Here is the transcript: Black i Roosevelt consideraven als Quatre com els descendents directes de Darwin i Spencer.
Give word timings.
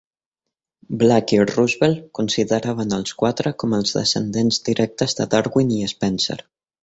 Black 1.01 1.31
i 1.31 1.37
Roosevelt 1.49 1.99
consideraven 2.19 2.97
als 2.99 3.13
Quatre 3.21 3.53
com 3.65 3.77
els 3.79 3.93
descendents 3.99 4.61
directes 4.71 5.17
de 5.21 5.31
Darwin 5.35 5.77
i 5.81 5.85
Spencer. 5.95 6.39